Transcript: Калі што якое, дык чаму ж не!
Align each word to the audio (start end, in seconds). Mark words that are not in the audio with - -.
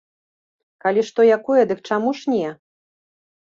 Калі 0.85 1.01
што 1.11 1.27
якое, 1.37 1.61
дык 1.75 1.79
чаму 1.93 2.09
ж 2.23 2.37
не! 2.37 2.47